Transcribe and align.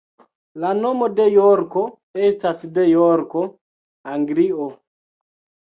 La 0.61 0.69
nomo 0.77 1.09
de 1.19 1.27
Jorko 1.35 1.83
estas 2.29 2.65
de 2.79 2.87
Jorko, 2.95 3.47
Anglio. 4.17 4.69